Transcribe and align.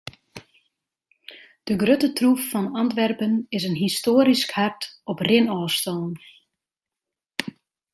De 1.67 1.73
grutte 1.81 2.09
troef 2.17 2.41
fan 2.49 2.67
Antwerpen 2.81 3.33
is 3.57 3.63
in 3.69 3.79
histoarysk 3.83 4.51
hart 4.59 4.81
op 5.11 5.19
rinôfstân. 5.29 6.09